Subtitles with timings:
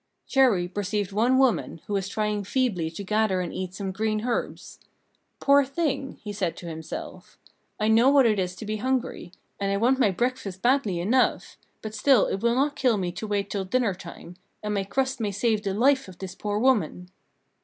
[0.27, 4.79] Chéri perceived one woman, who was trying feebly to gather and eat some green herbs.
[5.39, 7.37] "Poor thing!" said he to himself;
[7.79, 11.55] "I know what it is to be hungry, and I want my breakfast badly enough;
[11.83, 15.19] but still it will not kill me to wait till dinner time, and my crust
[15.19, 17.11] may save the life of this poor woman."